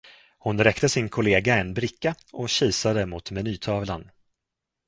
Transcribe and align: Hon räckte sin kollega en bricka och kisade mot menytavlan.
Hon 0.39 0.63
räckte 0.63 0.89
sin 0.89 1.09
kollega 1.09 1.55
en 1.57 1.73
bricka 1.73 2.15
och 2.33 2.49
kisade 2.49 3.05
mot 3.05 3.31
menytavlan. 3.31 4.09